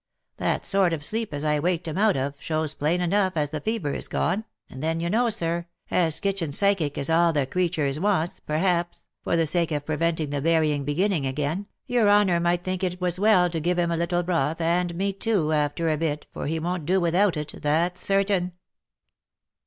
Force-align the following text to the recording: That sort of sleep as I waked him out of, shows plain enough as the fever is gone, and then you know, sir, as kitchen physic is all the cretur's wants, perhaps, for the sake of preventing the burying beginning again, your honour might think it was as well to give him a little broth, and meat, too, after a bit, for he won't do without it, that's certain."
That 0.37 0.65
sort 0.65 0.93
of 0.93 1.03
sleep 1.05 1.31
as 1.31 1.43
I 1.43 1.59
waked 1.59 1.87
him 1.87 1.95
out 1.99 2.17
of, 2.17 2.33
shows 2.39 2.73
plain 2.73 3.01
enough 3.01 3.33
as 3.37 3.51
the 3.51 3.59
fever 3.61 3.93
is 3.93 4.07
gone, 4.07 4.45
and 4.67 4.81
then 4.81 4.99
you 4.99 5.11
know, 5.11 5.29
sir, 5.29 5.67
as 5.91 6.19
kitchen 6.19 6.51
physic 6.51 6.97
is 6.97 7.07
all 7.07 7.31
the 7.31 7.45
cretur's 7.45 7.99
wants, 7.99 8.39
perhaps, 8.39 9.07
for 9.23 9.37
the 9.37 9.45
sake 9.45 9.71
of 9.71 9.85
preventing 9.85 10.31
the 10.31 10.41
burying 10.41 10.85
beginning 10.85 11.27
again, 11.27 11.67
your 11.85 12.09
honour 12.09 12.39
might 12.39 12.63
think 12.63 12.83
it 12.83 12.99
was 12.99 13.13
as 13.13 13.19
well 13.19 13.47
to 13.51 13.59
give 13.59 13.77
him 13.77 13.91
a 13.91 13.95
little 13.97 14.23
broth, 14.23 14.59
and 14.59 14.95
meat, 14.95 15.19
too, 15.19 15.53
after 15.53 15.87
a 15.87 15.97
bit, 15.97 16.25
for 16.31 16.47
he 16.47 16.57
won't 16.57 16.87
do 16.87 16.99
without 16.99 17.37
it, 17.37 17.53
that's 17.61 18.01
certain." 18.03 18.53